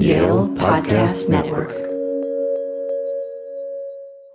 [0.00, 1.74] Yale Podcast Network.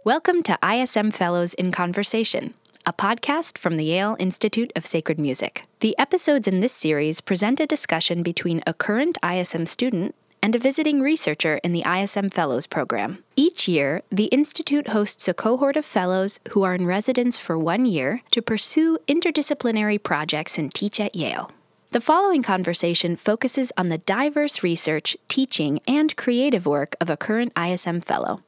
[0.04, 2.54] Welcome to ISM Fellows in Conversation,
[2.86, 5.64] a podcast from the Yale Institute of Sacred Music.
[5.80, 10.60] The episodes in this series present a discussion between a current ISM student and a
[10.60, 13.24] visiting researcher in the ISM Fellows program.
[13.36, 17.88] Each year, the Institute hosts a cohort of fellows who are in residence for one
[17.88, 21.50] year to pursue interdisciplinary projects and teach at Yale.
[21.92, 27.54] The following conversation focuses on the diverse research, teaching, and creative work of a current
[27.58, 28.42] ISM Fellow.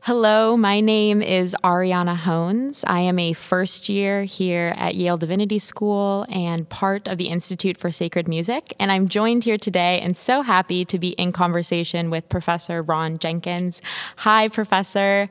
[0.00, 2.84] Hello, my name is Ariana Hones.
[2.86, 7.78] I am a first year here at Yale Divinity School and part of the Institute
[7.78, 8.74] for Sacred Music.
[8.78, 13.18] And I'm joined here today and so happy to be in conversation with Professor Ron
[13.18, 13.80] Jenkins.
[14.18, 15.28] Hi, Professor.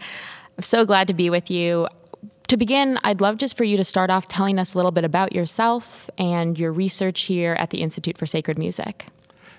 [0.58, 1.88] I'm so glad to be with you.
[2.50, 5.04] To begin, I'd love just for you to start off telling us a little bit
[5.04, 9.08] about yourself and your research here at the Institute for Sacred Music.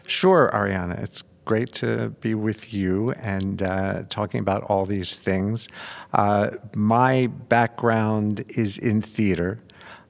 [0.06, 1.02] Sure, Ariana.
[1.02, 5.68] It's great to be with you and uh, talking about all these things.
[6.12, 9.58] Uh, my background is in theater.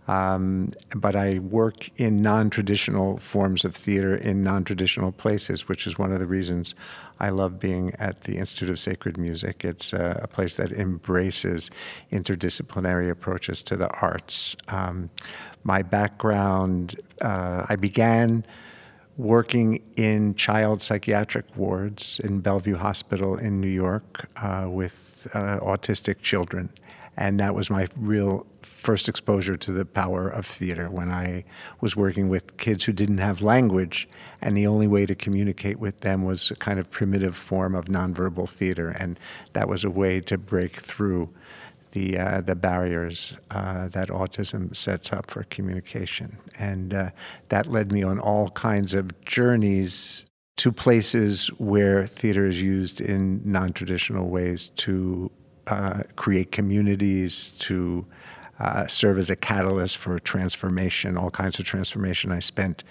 [0.09, 5.87] Um, but I work in non traditional forms of theater in non traditional places, which
[5.87, 6.75] is one of the reasons
[7.19, 9.65] I love being at the Institute of Sacred Music.
[9.65, 11.71] It's uh, a place that embraces
[12.13, 14.55] interdisciplinary approaches to the arts.
[14.69, 15.11] Um,
[15.65, 18.47] my background, uh, I began
[19.17, 26.21] working in child psychiatric wards in Bellevue Hospital in New York uh, with uh, autistic
[26.21, 26.69] children.
[27.17, 31.45] And that was my real first exposure to the power of theater when I
[31.81, 34.09] was working with kids who didn't have language,
[34.43, 37.87] and the only way to communicate with them was a kind of primitive form of
[37.87, 38.91] nonverbal theater.
[38.91, 39.19] And
[39.53, 41.29] that was a way to break through
[41.93, 47.11] the uh, the barriers uh, that autism sets up for communication, and uh,
[47.49, 53.41] that led me on all kinds of journeys to places where theater is used in
[53.45, 55.31] non-traditional ways to
[55.69, 58.05] uh, create communities, to
[58.59, 62.33] uh, serve as a catalyst for transformation, all kinds of transformation.
[62.33, 62.85] I spent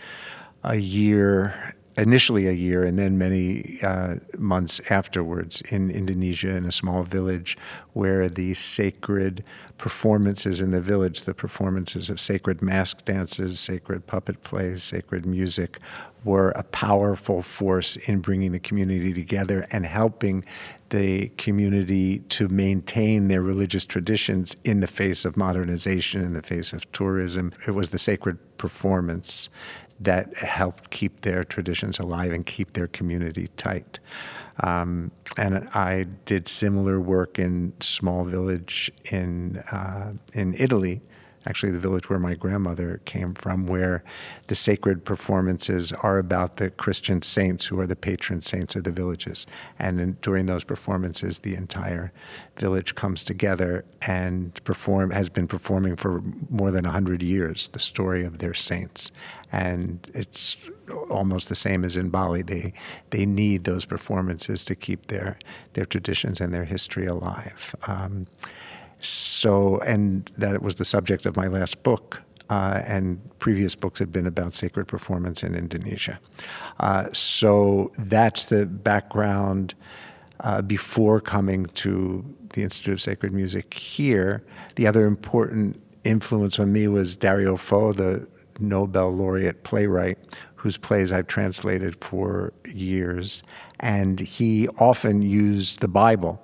[0.63, 6.71] a year initially a year and then many uh, months afterwards in Indonesia in a
[6.71, 7.57] small village
[7.93, 9.43] where the sacred
[9.77, 15.79] performances in the village, the performances of sacred mask dances, sacred puppet plays, sacred music,
[16.25, 20.43] were a powerful force in bringing the community together and helping
[20.89, 26.73] the community to maintain their religious traditions in the face of modernization, in the face
[26.73, 27.53] of tourism.
[27.67, 29.49] It was the sacred performance
[29.99, 33.99] that helped keep their traditions alive and keep their community tight.
[34.61, 41.01] Um, and I did similar work in small village in uh, in Italy
[41.45, 44.03] actually the village where my grandmother came from, where
[44.47, 48.91] the sacred performances are about the Christian saints who are the patron saints of the
[48.91, 49.45] villages.
[49.77, 52.11] And in, during those performances, the entire
[52.57, 58.23] village comes together and perform has been performing for more than hundred years the story
[58.23, 59.11] of their saints.
[59.51, 60.57] And it's
[61.09, 62.41] almost the same as in Bali.
[62.41, 62.73] They
[63.09, 65.37] they need those performances to keep their
[65.73, 67.75] their traditions and their history alive.
[67.87, 68.27] Um,
[69.07, 72.21] so, and that was the subject of my last book.
[72.47, 76.19] Uh, and previous books had been about sacred performance in Indonesia.
[76.79, 79.73] Uh, so that's the background
[80.41, 82.23] uh, before coming to
[82.53, 84.43] the Institute of Sacred Music here.
[84.75, 88.27] The other important influence on me was Dario Fo, the
[88.59, 90.17] Nobel laureate playwright,
[90.55, 93.43] whose plays I've translated for years.
[93.79, 96.43] And he often used the Bible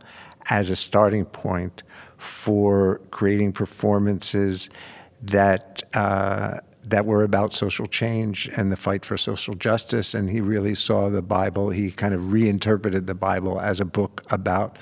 [0.49, 1.83] as a starting point
[2.21, 4.69] for creating performances
[5.23, 10.13] that uh, that were about social change and the fight for social justice.
[10.13, 11.69] And he really saw the Bible.
[11.71, 14.77] He kind of reinterpreted the Bible as a book about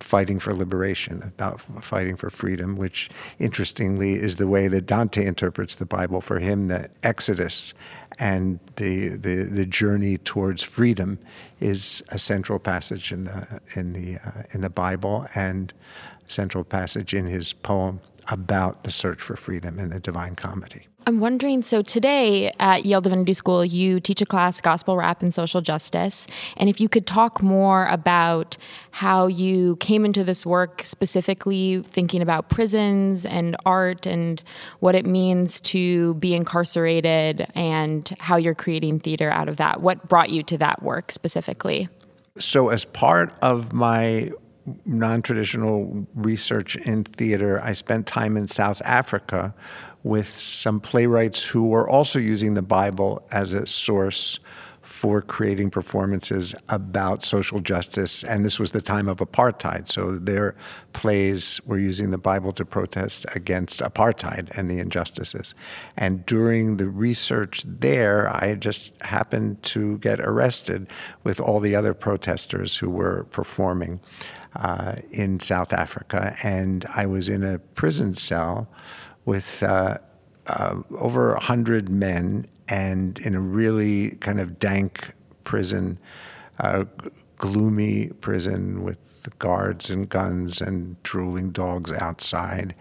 [0.00, 5.74] fighting for liberation, about fighting for freedom, which interestingly is the way that Dante interprets
[5.74, 6.20] the Bible.
[6.20, 7.74] For him, the Exodus
[8.18, 11.18] and the the, the journey towards freedom
[11.60, 15.74] is a central passage in the in the uh, in the Bible and
[16.28, 20.86] central passage in his poem about the search for freedom in the Divine Comedy.
[21.06, 25.32] I'm wondering so today at Yale Divinity School, you teach a class, Gospel Rap and
[25.32, 26.26] Social Justice.
[26.58, 28.58] And if you could talk more about
[28.90, 34.42] how you came into this work, specifically thinking about prisons and art and
[34.80, 39.80] what it means to be incarcerated and how you're creating theater out of that.
[39.80, 41.88] What brought you to that work specifically?
[42.38, 44.30] So, as part of my
[44.84, 49.54] non traditional research in theater, I spent time in South Africa
[50.04, 54.38] with some playwrights who were also using the Bible as a source
[54.88, 58.24] for creating performances about social justice.
[58.24, 59.86] And this was the time of apartheid.
[59.86, 60.56] So their
[60.94, 65.54] plays were using the Bible to protest against apartheid and the injustices.
[65.98, 70.86] And during the research there, I just happened to get arrested
[71.22, 74.00] with all the other protesters who were performing.
[74.56, 78.66] Uh, in South Africa, and I was in a prison cell
[79.24, 79.98] with uh,
[80.46, 85.12] uh, over a hundred men and in a really kind of dank
[85.44, 85.98] prison,
[86.60, 86.84] uh,
[87.36, 92.74] gloomy prison with guards and guns and drooling dogs outside.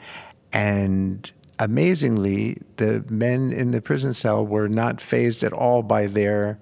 [0.54, 1.30] And
[1.60, 6.60] amazingly, the men in the prison cell were not fazed at all by their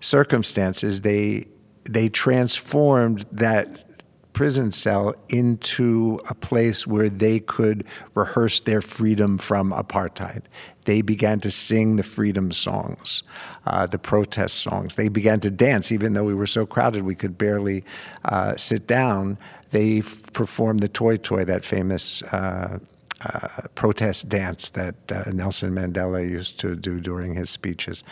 [0.00, 1.00] circumstances.
[1.00, 1.46] They
[1.84, 3.89] they transformed that
[4.32, 7.84] prison cell into a place where they could
[8.14, 10.42] rehearse their freedom from apartheid.
[10.84, 13.22] They began to sing the freedom songs,
[13.66, 14.96] uh, the protest songs.
[14.96, 17.84] They began to dance, even though we were so crowded we could barely
[18.24, 19.38] uh, sit down.
[19.70, 22.78] They performed the Toyi-Toyi, that famous uh,
[23.22, 28.02] uh, protest dance that uh, Nelson Mandela used to do during his speeches.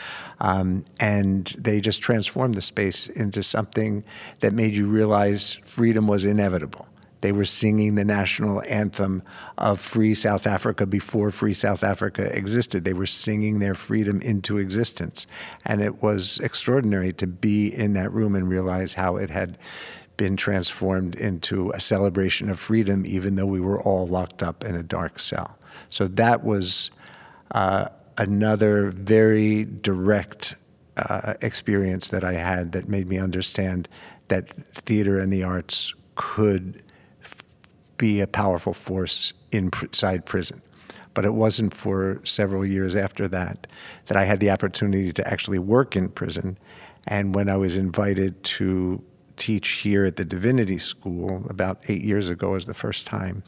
[0.41, 4.05] Um, and they just transformed the space into something
[4.41, 6.87] that made you realize freedom was inevitable.
[7.21, 9.23] They were singing the national anthem
[9.57, 12.85] of free South Africa before free South Africa existed.
[12.85, 15.27] They were singing their freedom into existence.
[15.65, 19.59] And it was extraordinary to be in that room and realize how it had
[20.19, 24.75] been transformed into a celebration of freedom, even though we were all locked up in
[24.75, 25.57] a dark cell.
[25.89, 26.91] So that was
[27.53, 27.89] uh,
[28.19, 30.57] another very direct
[30.99, 33.89] uh, experience that I had that made me understand
[34.27, 36.83] that theater and the arts could
[37.23, 37.37] f-
[37.97, 40.61] be a powerful force inside prison.
[41.15, 43.69] But it wasn't for several years after that
[44.07, 46.59] that I had the opportunity to actually work in prison.
[47.07, 49.03] And when I was invited to
[49.39, 53.43] teach here at the Divinity School about eight years ago was the first time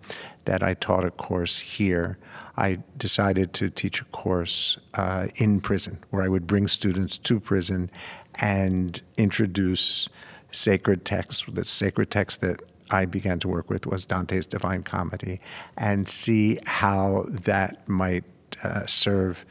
[0.45, 2.19] that I taught a course here.
[2.57, 7.41] I decided to teach a course uh, in prison where I would bring students to
[7.41, 7.91] prison
[8.37, 10.09] and introduce
[10.51, 11.45] sacred texts.
[11.49, 12.61] The sacred text that
[12.91, 15.41] I began to work with was Dante's Divine Comedy
[15.77, 18.25] and see how that might
[18.63, 19.45] uh, serve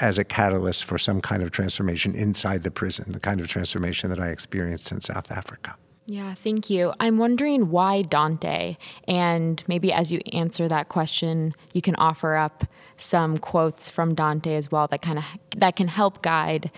[0.00, 4.10] as a catalyst for some kind of transformation inside the prison, the kind of transformation
[4.10, 5.76] that I experienced in South Africa.
[6.06, 6.92] Yeah, thank you.
[6.98, 8.76] I'm wondering why Dante,
[9.06, 12.64] and maybe as you answer that question, you can offer up
[12.96, 15.24] some quotes from Dante as well that kind of
[15.56, 16.72] that can help guide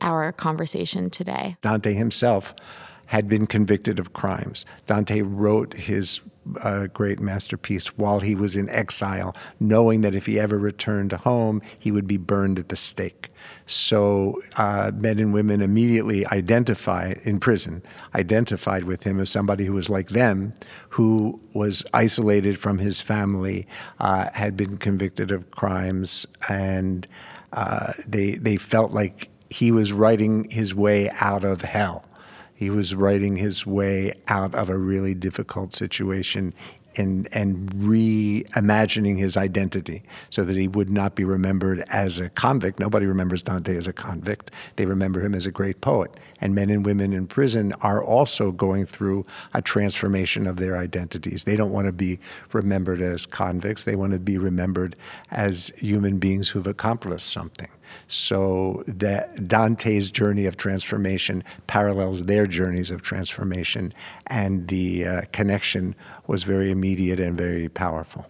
[0.00, 1.56] our conversation today.
[1.60, 2.54] Dante himself
[3.06, 4.64] had been convicted of crimes.
[4.86, 6.20] Dante wrote his
[6.62, 11.62] uh, great masterpiece while he was in exile, knowing that if he ever returned home,
[11.78, 13.30] he would be burned at the stake.
[13.66, 17.82] So uh, men and women immediately identified in prison,
[18.14, 20.54] identified with him as somebody who was like them,
[20.88, 23.66] who was isolated from his family,
[24.00, 27.06] uh, had been convicted of crimes, and
[27.52, 32.04] uh, they they felt like he was writing his way out of hell.
[32.58, 36.52] He was writing his way out of a really difficult situation
[36.96, 42.80] and, and reimagining his identity so that he would not be remembered as a convict.
[42.80, 44.50] Nobody remembers Dante as a convict.
[44.74, 46.10] They remember him as a great poet.
[46.40, 49.24] And men and women in prison are also going through
[49.54, 51.44] a transformation of their identities.
[51.44, 52.18] They don't want to be
[52.52, 54.96] remembered as convicts, they want to be remembered
[55.30, 57.68] as human beings who've accomplished something.
[58.06, 63.92] So that Dante's journey of transformation parallels their journeys of transformation,
[64.26, 65.94] and the uh, connection
[66.26, 68.26] was very immediate and very powerful.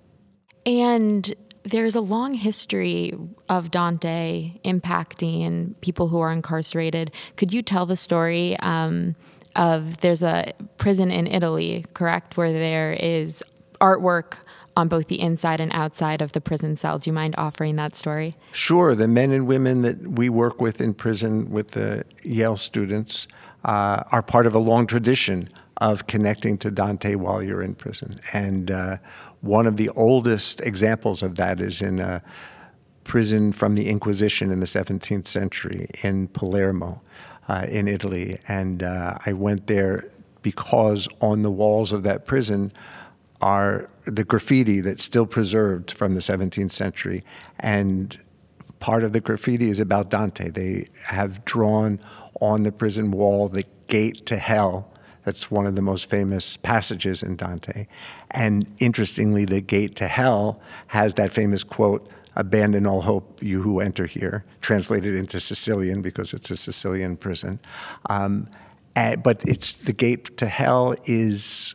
[0.67, 1.35] And
[1.65, 3.15] there's a long history
[3.49, 7.11] of Dante impacting people who are incarcerated.
[7.37, 9.15] Could you tell the story um,
[9.57, 13.43] of there's a prison in Italy, correct, where there is
[13.81, 14.35] artwork
[14.79, 16.99] on both the inside and outside of the prison cell.
[17.01, 18.37] Do you mind offering that story?
[18.53, 18.95] Sure.
[18.95, 23.27] The men and women that we work with in prison with the Yale students
[23.65, 28.21] uh, are part of a long tradition of connecting to Dante while you're in prison.
[28.33, 28.99] And uh,
[29.41, 32.23] one of the oldest examples of that is in a
[33.03, 37.03] prison from the Inquisition in the 17th century in Palermo.
[37.51, 40.05] Uh, in Italy, and uh, I went there
[40.43, 42.71] because on the walls of that prison
[43.41, 47.23] are the graffiti that's still preserved from the 17th century.
[47.61, 48.19] And
[48.81, 50.51] part of the graffiti is about Dante.
[50.51, 52.01] They have drawn
[52.41, 54.91] on the prison wall the gate to hell.
[55.25, 57.87] That's one of the most famous passages in Dante.
[58.31, 63.81] And interestingly, the gate to hell has that famous quote abandon all hope, you who
[63.81, 67.59] enter here, translated into Sicilian because it's a Sicilian prison.
[68.09, 68.49] Um,
[68.95, 71.75] and, but it's the gate to hell is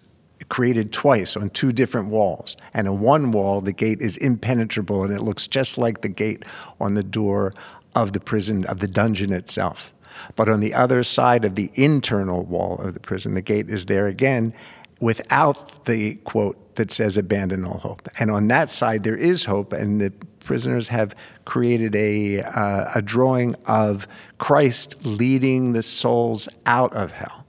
[0.53, 2.55] created twice on two different walls.
[2.75, 6.45] And on one wall, the gate is impenetrable and it looks just like the gate
[6.79, 7.55] on the door
[7.95, 9.91] of the prison, of the dungeon itself.
[10.35, 13.87] But on the other side of the internal wall of the prison, the gate is
[13.87, 14.53] there again
[14.99, 18.07] without the quote that says abandon all hope.
[18.19, 23.01] And on that side, there is hope, and the prisoners have created a, uh, a
[23.01, 24.07] drawing of
[24.37, 27.43] Christ leading the souls out of hell.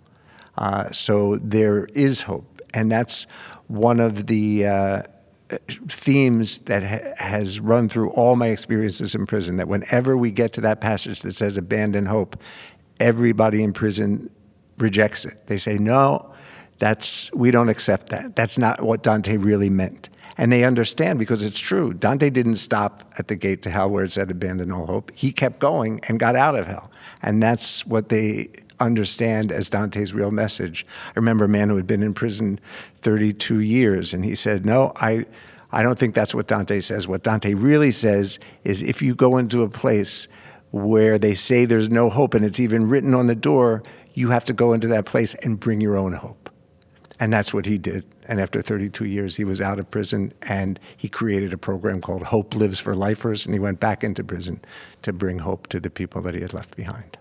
[0.56, 2.53] Uh, so there is hope.
[2.75, 3.26] And that's
[3.69, 5.02] one of the uh,
[5.88, 10.52] themes that ha- has run through all my experiences in prison that whenever we get
[10.54, 12.37] to that passage that says abandon hope,
[13.00, 14.28] everybody in prison
[14.78, 15.47] rejects it.
[15.47, 16.33] They say, no,
[16.78, 18.37] that's we don't accept that.
[18.37, 20.09] That's not what Dante really meant.
[20.37, 21.95] And they understand because it's true.
[21.95, 25.12] Dante didn't stop at the gate to hell where it said abandon all hope.
[25.14, 26.90] He kept going and got out of hell.
[27.23, 28.49] And that's what they
[28.81, 30.87] understand as Dante's real message.
[31.09, 32.59] I remember a man who had been in prison
[32.97, 35.26] 32 years and he said, "No, I
[35.75, 37.09] I don't think that's what Dante says.
[37.09, 40.28] What Dante really says is if you go into a place
[40.71, 44.45] where they say there's no hope and it's even written on the door, you have
[44.45, 46.49] to go into that place and bring your own hope.
[47.19, 48.04] And that's what he did.
[48.26, 52.23] And after 32 years, he was out of prison and he created a program called
[52.23, 53.45] Hope Lives for Lifers.
[53.45, 54.61] And he went back into prison
[55.02, 57.19] to bring hope to the people that he had left behind.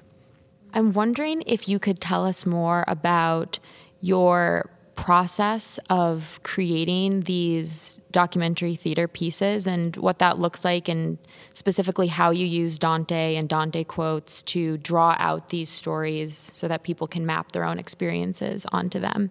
[0.74, 3.60] I'm wondering if you could tell us more about
[4.02, 11.18] your process of creating these documentary theater pieces and what that looks like, and
[11.54, 16.84] specifically how you use Dante and Dante quotes to draw out these stories so that
[16.84, 19.30] people can map their own experiences onto them.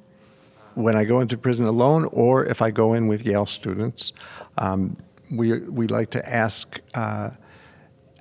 [0.74, 4.12] When I go into prison alone, or if I go in with Yale students,
[4.58, 4.96] um,
[5.30, 6.80] we, we like to ask.
[6.94, 7.30] Uh,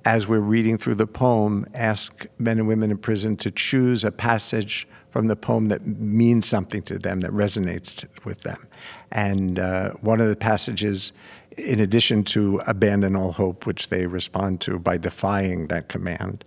[0.04, 4.10] as we're reading through the poem, ask men and women in prison to choose a
[4.10, 8.66] passage from the poem that means something to them, that resonates with them.
[9.10, 11.12] And uh, one of the passages,
[11.58, 16.44] in addition to abandon all hope, which they respond to by defying that command,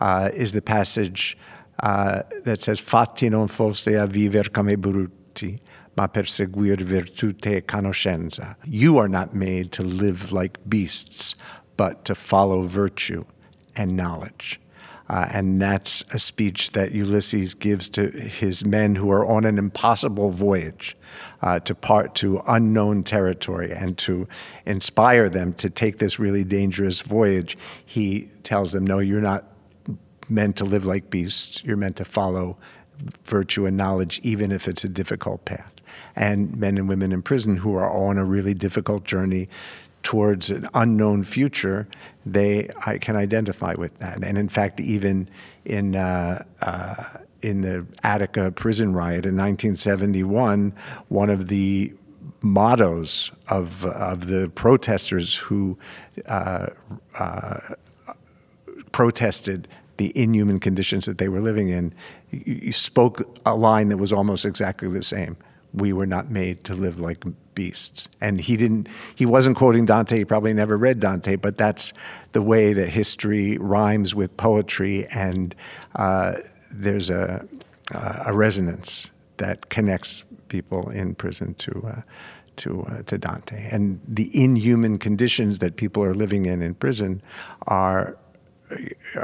[0.00, 1.38] uh, is the passage
[1.82, 5.58] uh, that says, Fatti non foste a viver come bruti,
[5.96, 8.56] ma perseguir virtute e conoscenza.
[8.66, 11.34] You are not made to live like beasts,
[11.76, 13.24] but to follow virtue
[13.76, 14.60] and knowledge.
[15.08, 19.58] Uh, and that's a speech that Ulysses gives to his men who are on an
[19.58, 20.96] impossible voyage
[21.42, 24.26] uh, to part to unknown territory and to
[24.64, 27.58] inspire them to take this really dangerous voyage.
[27.84, 29.44] He tells them, "No, you're not
[30.30, 31.62] meant to live like beasts.
[31.62, 32.56] You're meant to follow
[33.24, 35.74] virtue and knowledge, even if it's a difficult path."
[36.16, 39.48] And men and women in prison who are on a really difficult journey
[40.02, 41.86] towards an unknown future,
[42.26, 44.22] they I can identify with that.
[44.22, 45.28] And in fact, even
[45.64, 47.04] in uh, uh,
[47.40, 50.72] in the Attica prison riot in 1971,
[51.08, 51.92] one of the
[52.40, 55.78] mottos of of the protesters who
[56.26, 56.66] uh,
[57.18, 57.58] uh
[58.92, 61.94] protested the inhuman conditions that they were living in,
[62.72, 65.36] spoke a line that was almost exactly the same.
[65.74, 67.24] We were not made to live like
[67.54, 68.08] beasts.
[68.20, 71.92] And he didn't he wasn't quoting Dante, he probably never read Dante, but that's
[72.32, 75.54] the way that history rhymes with poetry and
[75.96, 76.34] uh,
[76.70, 77.46] there's a
[77.94, 82.02] uh, a resonance that connects people in prison to uh,
[82.56, 83.68] to uh, to Dante.
[83.70, 87.22] And the inhuman conditions that people are living in in prison
[87.66, 88.16] are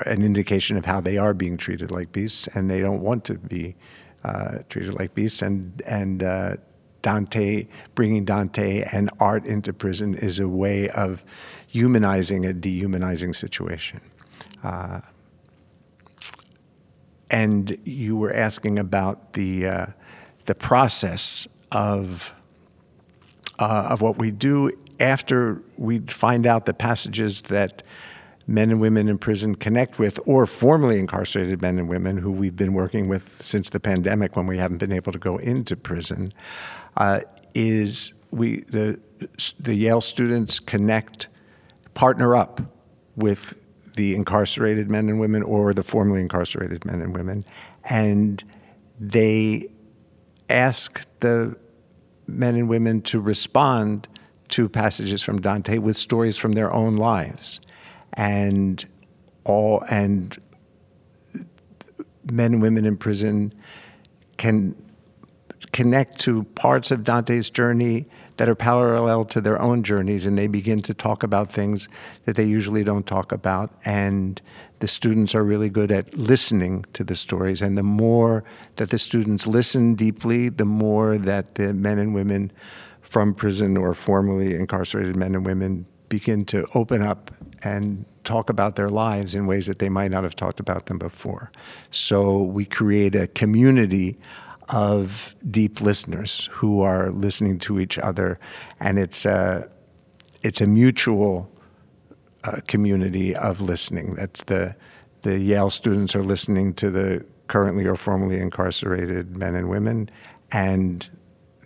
[0.06, 3.34] an indication of how they are being treated like beasts, and they don't want to
[3.38, 3.76] be
[4.24, 5.42] uh, treated like beasts.
[5.42, 6.56] And and uh,
[7.02, 11.24] Dante, bringing Dante and art into prison is a way of
[11.66, 14.00] humanizing a dehumanizing situation.
[14.62, 15.00] Uh,
[17.30, 19.86] and you were asking about the uh,
[20.46, 22.32] the process of
[23.58, 27.82] uh, of what we do after we find out the passages that
[28.48, 32.56] men and women in prison connect with, or formerly incarcerated men and women who we've
[32.56, 36.32] been working with since the pandemic when we haven't been able to go into prison
[36.96, 37.20] uh,
[37.54, 38.98] is we the
[39.60, 41.28] the Yale students connect,
[41.94, 42.60] partner up
[43.16, 43.54] with
[43.94, 47.44] the incarcerated men and women or the formerly incarcerated men and women,
[47.84, 48.44] and
[48.98, 49.68] they
[50.48, 51.54] ask the
[52.26, 54.08] men and women to respond
[54.48, 57.60] to passages from Dante with stories from their own lives,
[58.14, 58.84] and
[59.44, 60.36] all and
[62.30, 63.52] men and women in prison
[64.36, 64.74] can
[65.72, 68.06] connect to parts of Dante's journey
[68.38, 71.88] that are parallel to their own journeys, and they begin to talk about things
[72.24, 73.72] that they usually don't talk about.
[73.84, 74.40] And
[74.78, 77.60] the students are really good at listening to the stories.
[77.62, 78.44] And the more
[78.76, 82.52] that the students listen deeply, the more that the men and women
[83.00, 88.76] from prison or formerly incarcerated men and women begin to open up and talk about
[88.76, 91.50] their lives in ways that they might not have talked about them before.
[91.90, 94.18] So we create a community
[94.68, 98.38] of deep listeners who are listening to each other,
[98.80, 99.68] and it's a
[100.42, 101.50] it's a mutual
[102.44, 104.14] uh, community of listening.
[104.14, 104.74] That's the
[105.22, 110.10] the Yale students are listening to the currently or formerly incarcerated men and women,
[110.52, 111.08] and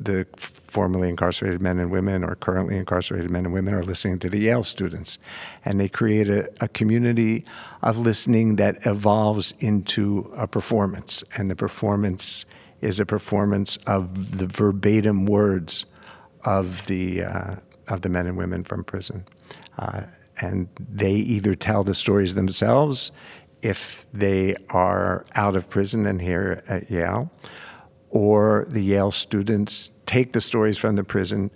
[0.04, 4.30] the formerly incarcerated men and women or currently incarcerated men and women are listening to
[4.30, 5.18] the Yale students.
[5.64, 7.44] And they create a, a, community
[7.82, 11.22] of listening that evolves into a performance.
[11.36, 12.44] And the performance
[12.80, 15.86] is a performance of the verbatim words
[16.44, 17.56] of the, uh,
[17.88, 19.24] of the men and women from prison.
[19.78, 20.02] Uh,
[20.40, 23.12] and they either tell the stories themselves
[23.62, 27.30] if they are out of prison and here at Yale,
[28.10, 31.50] or the Yale students take the stories from the prison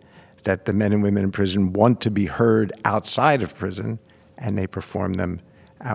[0.45, 3.99] that the men and women in prison want to be heard outside of prison,
[4.39, 5.41] and they perform them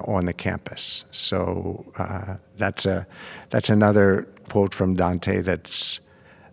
[0.05, 1.03] on the campus.
[1.09, 3.07] So uh, that's a
[3.49, 6.01] that's another quote from Dante that's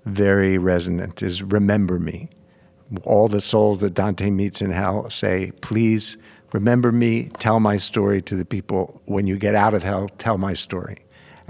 [0.07, 1.23] very resonant.
[1.23, 2.31] Is remember me.
[3.05, 6.17] All the souls that Dante meets in hell say, please
[6.55, 7.25] remember me.
[7.39, 10.09] Tell my story to the people when you get out of hell.
[10.17, 10.97] Tell my story.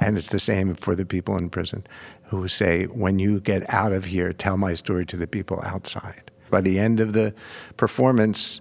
[0.01, 1.87] And it's the same for the people in prison
[2.29, 6.31] who say, when you get out of here, tell my story to the people outside.
[6.51, 7.35] By the end of the
[7.77, 8.61] performance,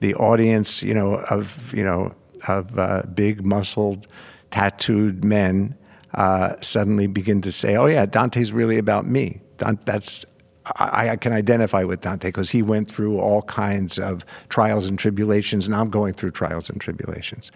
[0.00, 2.14] the audience, you know, of, you know,
[2.48, 4.06] of uh, big muscled,
[4.50, 5.76] tattooed men
[6.14, 9.40] uh, suddenly begin to say, oh yeah, Dante's really about me.
[9.84, 10.24] that's
[10.76, 14.98] I, I, can identify with Dante because he went through all kinds of trials and
[14.98, 17.52] tribulations, and I'm going through trials and tribulations.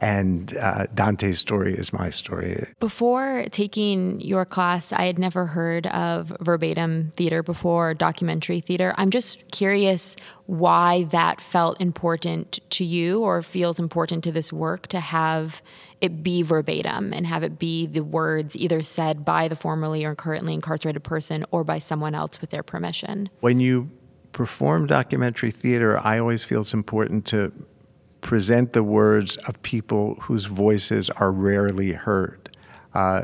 [0.00, 2.66] And uh, Dante's story is my story.
[2.80, 8.94] Before taking your class, I had never heard of verbatim theater before, documentary theater.
[8.96, 14.86] I'm just curious why that felt important to you or feels important to this work
[14.88, 15.60] to have
[16.00, 20.14] it be verbatim and have it be the words either said by the formerly or
[20.14, 23.28] currently incarcerated person or by someone else with their permission.
[23.40, 23.90] When you
[24.32, 27.52] perform documentary theater, I always feel it's important to
[28.20, 32.50] present the words of people whose voices are rarely heard.
[32.94, 33.22] Uh,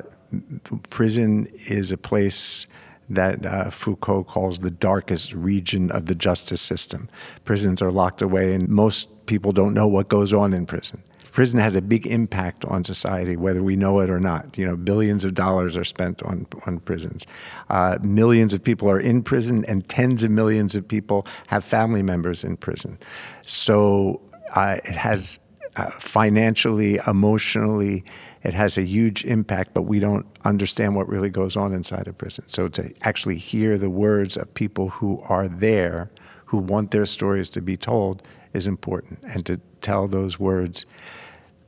[0.91, 2.67] prison is a place
[3.09, 7.09] that uh, Foucault calls the darkest region of the justice system.
[7.45, 11.03] Prisons are locked away, and most people don't know what goes on in prison
[11.35, 14.57] prison has a big impact on society, whether we know it or not.
[14.57, 17.27] You know, billions of dollars are spent on on prisons.
[17.69, 22.03] Uh, millions of people are in prison, and tens of millions of people have family
[22.03, 22.99] members in prison.
[23.43, 24.21] So
[24.55, 25.39] uh, it has
[25.77, 28.05] uh, financially, emotionally,
[28.43, 32.13] it has a huge impact, but we don't understand what really goes on inside a
[32.13, 32.45] prison.
[32.47, 36.11] So to actually hear the words of people who are there,
[36.45, 40.87] who want their stories to be told, is important, and to tell those words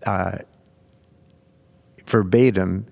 [0.06, 0.38] uh,
[2.06, 2.86] verbatim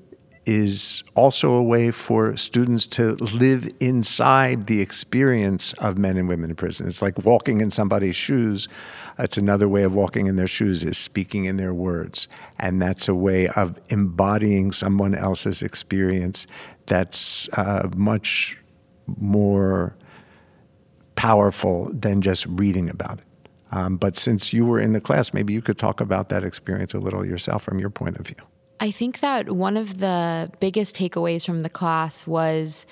[0.46, 6.50] is also a way for students to live inside the experience of men and women
[6.50, 6.86] in prison.
[6.86, 8.68] It's like walking in somebody's shoes.
[9.18, 12.28] It's another way of walking in their shoes is speaking in their words.
[12.58, 16.46] And that's a way of embodying someone else's experience
[16.86, 18.58] that's uh, much
[19.06, 19.96] more
[21.16, 23.24] powerful than just reading about it.
[23.72, 26.94] Um, but since you were in the class, maybe you could talk about that experience
[26.94, 28.36] a little yourself from your point of view.
[28.80, 32.86] I think that one of the biggest takeaways from the class was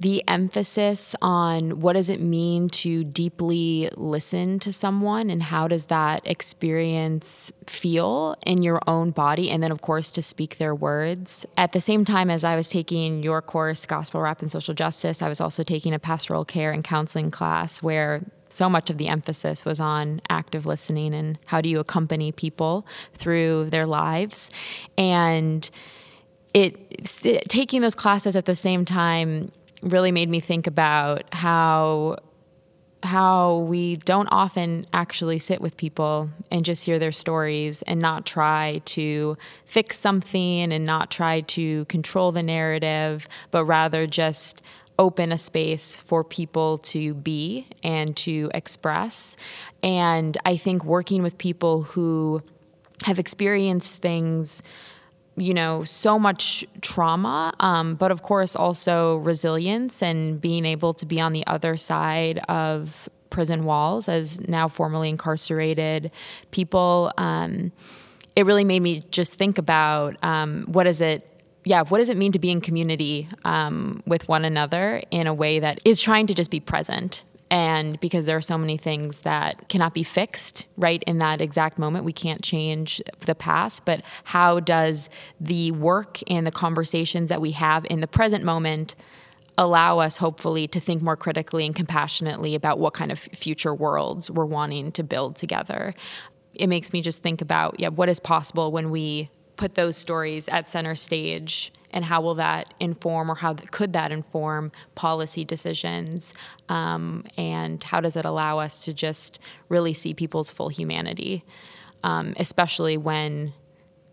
[0.00, 5.84] the emphasis on what does it mean to deeply listen to someone and how does
[5.84, 11.44] that experience feel in your own body and then of course to speak their words
[11.56, 15.20] at the same time as i was taking your course gospel rap and social justice
[15.20, 18.22] i was also taking a pastoral care and counseling class where
[18.58, 22.86] so much of the emphasis was on active listening and how do you accompany people
[23.14, 24.50] through their lives.
[24.96, 25.68] And
[26.54, 26.76] it,
[27.24, 32.18] it taking those classes at the same time really made me think about how
[33.02, 38.26] how we don't often actually sit with people and just hear their stories and not
[38.26, 44.62] try to fix something and not try to control the narrative, but rather just
[44.98, 49.36] open a space for people to be and to express.
[49.82, 52.42] And I think working with people who
[53.04, 54.60] have experienced things
[55.40, 61.06] you know, so much trauma, um, but of course also resilience and being able to
[61.06, 66.10] be on the other side of prison walls as now formerly incarcerated
[66.50, 67.12] people.
[67.18, 67.72] Um,
[68.36, 71.24] it really made me just think about um, what is it
[71.64, 75.34] yeah, what does it mean to be in community um, with one another in a
[75.34, 79.20] way that is trying to just be present and because there are so many things
[79.20, 83.84] that cannot be fixed right in that exact moment we can't change the past.
[83.84, 85.08] But how does
[85.40, 88.94] the work and the conversations that we have in the present moment
[89.56, 94.30] allow us hopefully to think more critically and compassionately about what kind of future worlds
[94.30, 95.94] we're wanting to build together?
[96.54, 100.48] It makes me just think about yeah what is possible when we put those stories
[100.48, 106.34] at center stage and how will that inform or how could that inform policy decisions?
[106.68, 111.44] Um, and how does it allow us to just really see people's full humanity?
[112.02, 113.54] Um, especially when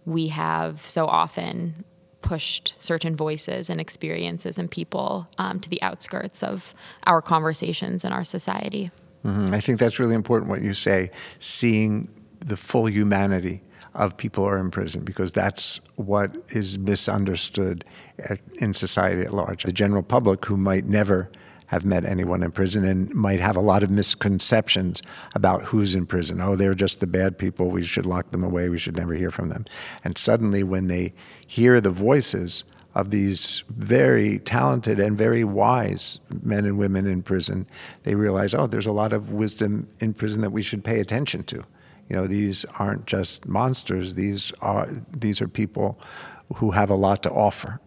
[0.06, 1.84] we have so often
[2.22, 6.74] pushed certain voices and experiences and people um, to the outskirts of
[7.06, 8.90] our conversations in our society.
[9.24, 9.56] Mm-hmm.
[9.56, 12.08] i think that's really important what you say seeing
[12.42, 13.64] the full humanity
[13.96, 17.86] of people who are in prison because that's what is misunderstood
[18.56, 19.64] in society at large.
[19.64, 21.30] The general public who might never
[21.68, 25.02] have met anyone in prison and might have a lot of misconceptions
[25.34, 26.40] about who's in prison.
[26.40, 27.72] Oh, they're just the bad people.
[27.72, 28.70] We should lock them away.
[28.70, 29.66] We should never hear from them.
[30.04, 31.14] And suddenly, when they
[31.48, 37.68] hear the voices of these very talented and very wise men and women in prison,
[38.04, 41.44] they realize, oh, there's a lot of wisdom in prison that we should pay attention
[41.46, 41.64] to.
[42.10, 44.14] You know, these aren't just monsters.
[44.14, 46.00] These are these are people
[46.56, 47.80] who have a lot to offer,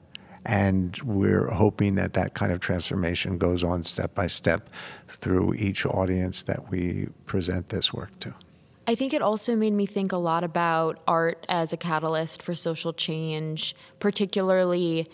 [0.45, 4.71] and we're hoping that that kind of transformation goes on step by step
[5.09, 8.35] through each audience that we present this work to.
[8.89, 12.55] I think it also made me think a lot about art as a catalyst for
[12.55, 15.11] social change, particularly,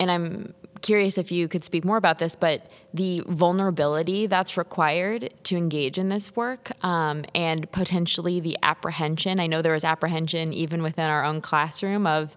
[0.00, 5.32] and I'm curious if you could speak more about this, but the vulnerability that's required
[5.44, 9.40] to engage in this work um, and potentially the apprehension.
[9.40, 12.36] I know there was apprehension even within our own classroom of,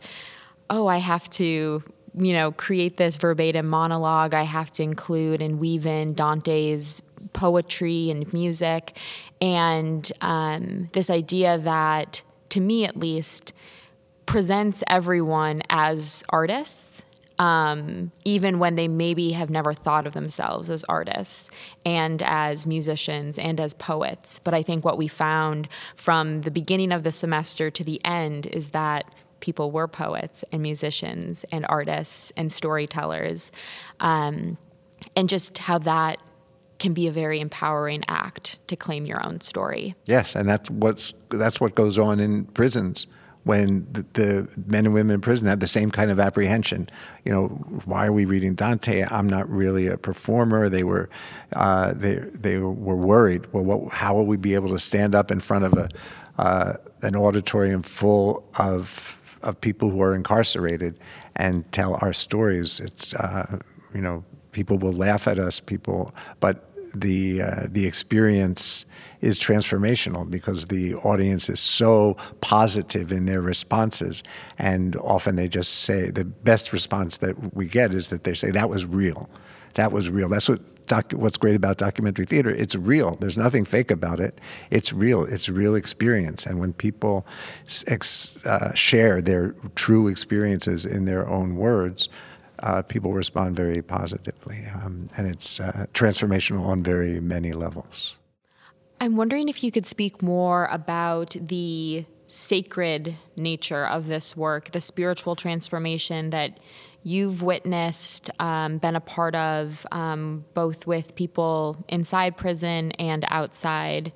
[0.70, 1.84] oh, I have to.
[2.16, 4.36] You know, create this verbatim monologue.
[4.36, 7.02] I have to include and weave in Dante's
[7.34, 8.96] poetry and music,
[9.42, 13.52] and um, this idea that, to me at least,
[14.28, 17.02] presents everyone as artists
[17.44, 21.52] um, even when they maybe have never thought of themselves as artists
[21.86, 24.40] and as musicians and as poets.
[24.40, 28.46] But I think what we found from the beginning of the semester to the end
[28.46, 33.52] is that people were poets and musicians and artists and storytellers,
[34.00, 34.58] um,
[35.18, 36.24] and just how that
[36.80, 39.96] can be a very empowering act to claim your own story.
[40.06, 43.06] Yes, and that's what's that's what goes on in prisons
[43.44, 46.90] when the, the, men and women in prison have the same kind of apprehension.
[47.26, 47.48] You know,
[47.86, 49.06] why are we reading Dante?
[49.10, 50.70] I'm not really a performer.
[50.70, 51.10] They were,
[51.54, 53.52] uh, they they were worried.
[53.54, 55.90] Well, what, how will we be able to stand up in front of a
[56.38, 60.98] uh, an auditorium full of of people who are incarcerated
[61.36, 62.80] and tell our stories?
[62.80, 63.60] It's uh,
[63.94, 65.60] you know, people will laugh at us.
[65.60, 68.86] People, but the uh, the experience
[69.22, 74.24] is transformational because the audience is so positive in their responses,
[74.58, 78.52] and often they just say the best response that we get is that they say
[78.52, 79.30] that was real,
[79.76, 80.30] that was real.
[80.30, 80.60] That's what.
[81.14, 82.52] What's great about documentary theater?
[82.52, 83.16] It's real.
[83.16, 84.40] There's nothing fake about it.
[84.70, 85.24] It's real.
[85.24, 86.46] It's real experience.
[86.46, 87.26] And when people
[87.88, 92.10] ex, uh, share their true experiences in their own words,
[92.64, 94.66] uh, people respond very positively.
[94.74, 98.16] Um, and it's uh, transformational on very many levels.
[99.00, 104.80] I'm wondering if you could speak more about the sacred nature of this work, the
[104.80, 106.58] spiritual transformation that
[107.04, 114.14] you've witnessed, um, been a part of, um, both with people inside prison and outside.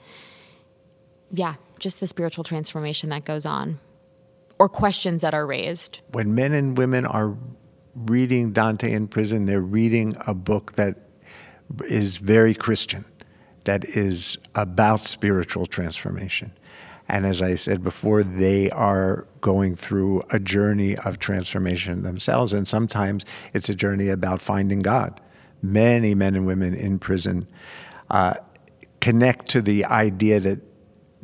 [1.34, 3.80] Yeah, just the spiritual transformation that goes on,
[4.58, 6.00] or questions that are raised.
[6.14, 7.36] When men and women are
[8.06, 10.96] reading Dante in prison, they're reading a book that
[11.86, 13.06] is very Christian,
[13.64, 16.52] that is about spiritual transformation.
[17.10, 22.54] And as I said before, they are going through a journey of transformation themselves.
[22.54, 25.22] And sometimes it's a journey about finding God.
[25.62, 27.48] Many men and women in prison
[28.10, 28.36] uh,
[29.00, 30.60] connect to the idea that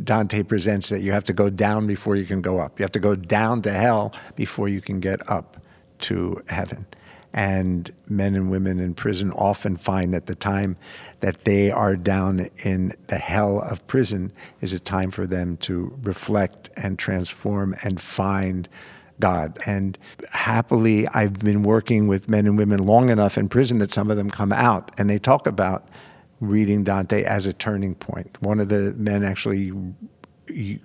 [0.04, 2.80] Dante presents that you have to go down before you can go up.
[2.80, 5.63] You have to go down to hell before you can get up
[6.04, 6.86] to heaven.
[7.34, 10.78] And men and women in prison often find that the time
[11.22, 15.98] that they are down in the hell of prison is a time for them to
[16.04, 18.70] reflect and transform and find
[19.20, 19.58] God.
[19.66, 19.98] And
[20.32, 24.18] happily, I've been working with men and women long enough in prison that some of
[24.18, 25.88] them come out and they talk about
[26.40, 28.38] reading Dante as a turning point.
[28.42, 29.72] One of the men actually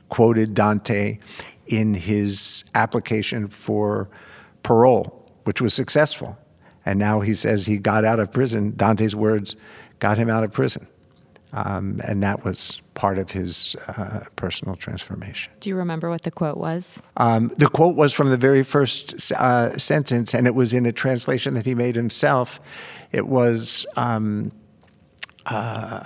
[0.08, 1.18] quoted Dante
[1.66, 4.08] in his application for
[4.62, 6.38] parole, which was successful.
[6.84, 8.74] And now he says he got out of prison.
[8.76, 9.56] Dante's words
[9.98, 10.86] got him out of prison.
[11.52, 15.52] Um, and that was part of his uh, personal transformation.
[15.60, 17.00] Do you remember what the quote was?
[17.16, 20.92] Um, the quote was from the very first uh, sentence, and it was in a
[20.92, 22.60] translation that he made himself.
[23.12, 24.52] It was um,
[25.46, 26.04] uh,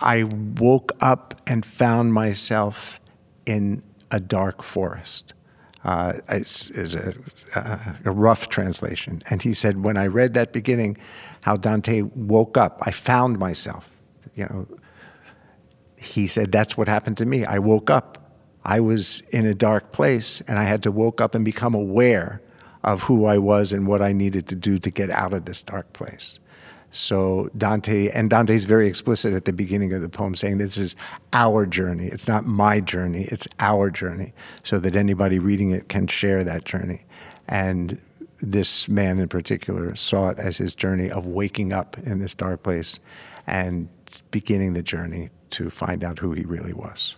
[0.00, 3.00] I woke up and found myself
[3.46, 5.34] in a dark forest.
[5.84, 7.14] Uh, is, is a,
[7.54, 9.22] uh, a rough translation.
[9.30, 10.98] And he said, when I read that beginning,
[11.42, 13.88] how Dante woke up, I found myself.
[14.34, 14.66] You know,
[15.96, 17.44] he said, that's what happened to me.
[17.44, 18.18] I woke up.
[18.64, 22.42] I was in a dark place, and I had to woke up and become aware
[22.82, 25.62] of who I was and what I needed to do to get out of this
[25.62, 26.38] dark place.
[26.90, 30.96] So Dante, and Dante's very explicit at the beginning of the poem saying this is
[31.32, 32.06] our journey.
[32.06, 36.64] It's not my journey, it's our journey, so that anybody reading it can share that
[36.64, 37.04] journey.
[37.46, 38.00] And
[38.40, 42.62] this man in particular saw it as his journey of waking up in this dark
[42.62, 43.00] place
[43.46, 43.88] and
[44.30, 47.16] beginning the journey to find out who he really was.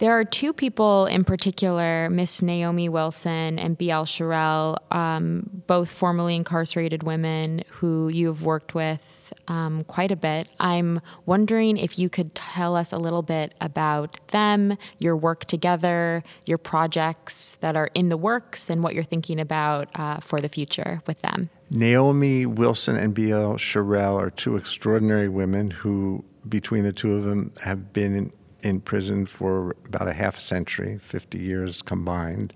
[0.00, 4.06] There are two people in particular, Miss Naomi Wilson and B.L.
[4.06, 10.48] Shirelle, um, both formerly incarcerated women who you've worked with um, quite a bit.
[10.58, 16.24] I'm wondering if you could tell us a little bit about them, your work together,
[16.46, 20.48] your projects that are in the works, and what you're thinking about uh, for the
[20.48, 21.50] future with them.
[21.68, 23.56] Naomi Wilson and B.L.
[23.56, 29.26] Shirelle are two extraordinary women who, between the two of them, have been in prison
[29.26, 32.52] for about a half a century, 50 years combined.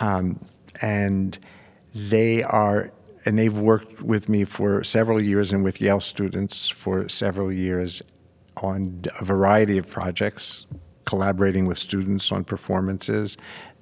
[0.00, 0.44] Um,
[0.82, 1.38] and
[1.94, 2.90] they are,
[3.24, 8.02] and they've worked with me for several years and with Yale students for several years
[8.58, 10.66] on a variety of projects,
[11.04, 13.36] collaborating with students on performances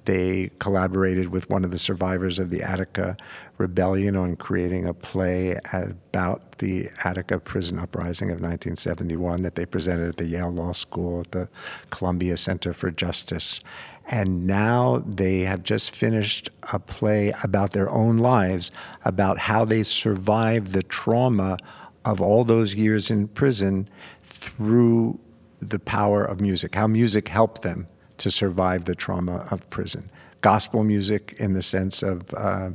[0.05, 3.17] they collaborated with one of the survivors of the Attica
[3.57, 10.09] Rebellion on creating a play about the Attica prison uprising of 1971 that they presented
[10.09, 11.49] at the Yale Law School, at the
[11.89, 13.61] Columbia Center for Justice.
[14.07, 18.71] And now they have just finished a play about their own lives,
[19.05, 21.57] about how they survived the trauma
[22.03, 23.87] of all those years in prison
[24.23, 25.19] through
[25.61, 30.09] the power of music, how music helped them to survive the trauma of prison.
[30.41, 32.71] Gospel music, in the sense of uh,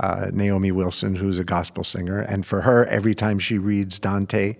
[0.00, 4.56] uh, Naomi Wilson, who's a gospel singer, and for her, every time she reads Dante,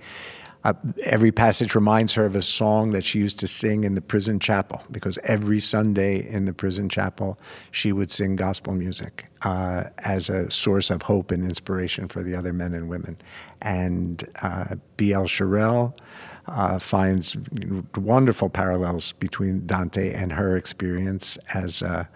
[0.64, 4.00] uh, every passage reminds her of a song that she used to sing in the
[4.00, 7.38] prison chapel because every Sunday in the prison chapel
[7.72, 12.34] she would sing gospel music uh, as a source of hope and inspiration for the
[12.34, 13.16] other men and women.
[13.60, 15.24] And uh, B.L.
[15.24, 15.94] Shirelle
[16.46, 17.36] uh, finds
[17.96, 22.08] wonderful parallels between Dante and her experience as a,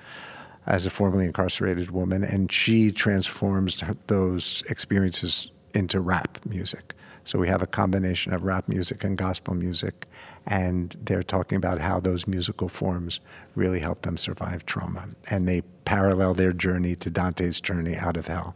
[0.66, 6.94] as a formerly incarcerated woman, and she transforms those experiences into rap music.
[7.27, 10.07] So we have a combination of rap music and gospel music,
[10.47, 13.19] and they're talking about how those musical forms
[13.57, 15.09] really help them survive trauma.
[15.29, 18.55] And they parallel their journey to Dante's journey out of hell,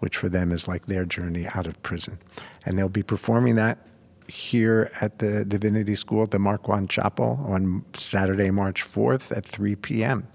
[0.00, 2.18] which for them is like their journey out of prison.
[2.66, 3.78] And they'll be performing that
[4.26, 9.76] here at the Divinity School at the Marquand Chapel on Saturday, March 4th at 3
[9.76, 10.26] p.m.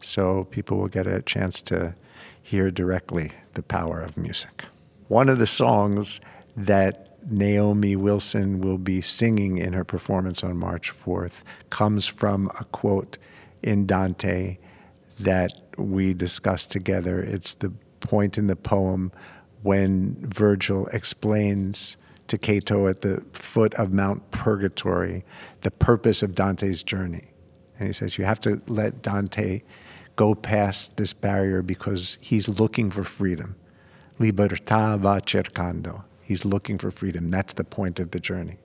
[0.00, 1.94] So people will get a chance to
[2.42, 4.64] hear directly the power of music.
[5.06, 6.20] One of the songs
[6.56, 12.64] that Naomi Wilson will be singing in her performance on March 4th comes from a
[12.64, 13.18] quote
[13.62, 14.58] in Dante
[15.20, 17.20] that we discussed together.
[17.20, 19.12] It's the point in the poem
[19.62, 21.96] when Virgil explains
[22.28, 25.24] to Cato at the foot of Mount Purgatory
[25.60, 27.28] the purpose of Dante's journey.
[27.78, 29.62] And he says, You have to let Dante
[30.16, 33.56] go past this barrier because he's looking for freedom.
[34.18, 36.04] Libertà va cercando.
[36.32, 37.28] He's looking for freedom.
[37.28, 38.56] That's the point of the journey.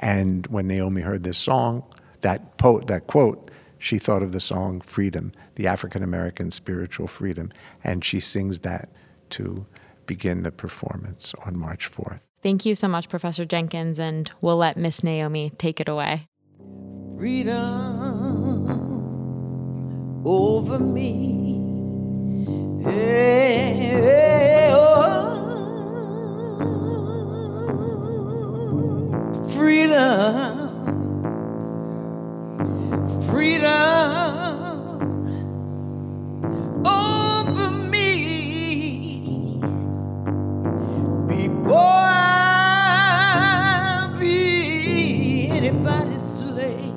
[0.00, 1.84] And when Naomi heard this song,
[2.22, 7.52] that, po- that quote, she thought of the song Freedom, the African American spiritual freedom.
[7.84, 8.88] And she sings that
[9.30, 9.64] to
[10.06, 12.18] begin the performance on March 4th.
[12.42, 16.26] Thank you so much, Professor Jenkins, and we'll let Miss Naomi take it away.
[17.16, 17.52] Freedom
[20.26, 21.60] over me.
[22.82, 24.51] Hey, hey,
[29.92, 30.72] freedom,
[33.28, 33.66] freedom
[36.86, 39.58] over me
[41.28, 41.76] before
[42.08, 42.96] I
[44.18, 46.94] be anybody's slave.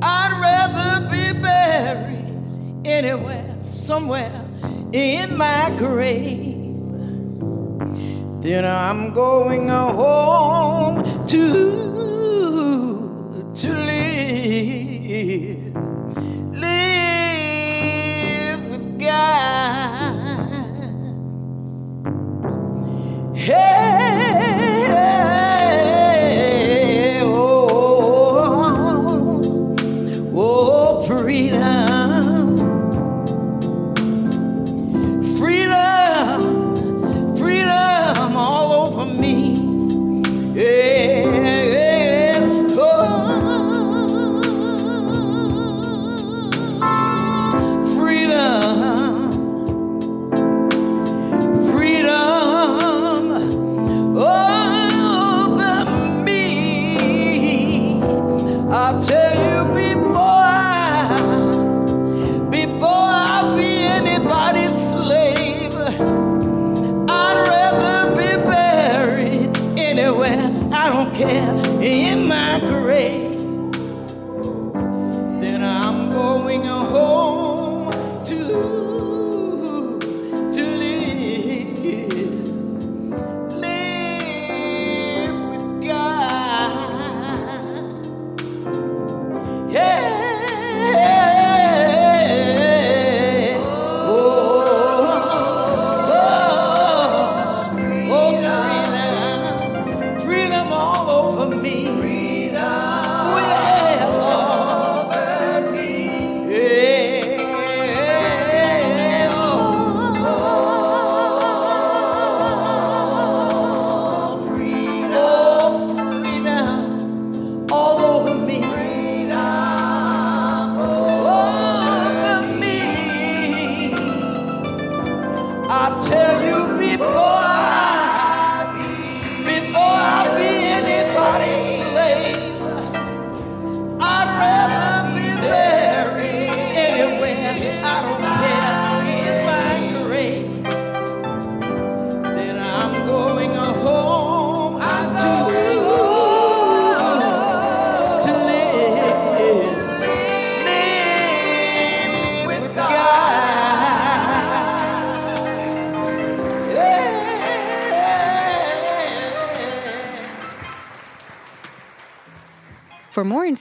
[0.00, 4.44] I'd rather be buried anywhere, somewhere
[4.94, 6.54] in my grave.
[8.40, 11.40] Then I'm going home to
[13.52, 15.74] to live
[16.52, 17.40] live
[18.70, 19.55] with God.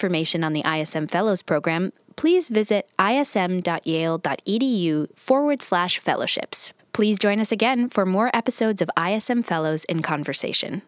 [0.05, 3.57] information on the ISM Fellows Program, please visit ism.yale.edu
[5.17, 6.73] forward slash fellowships.
[6.93, 10.83] Please join us again for more episodes of ISM Fellows in Conversation.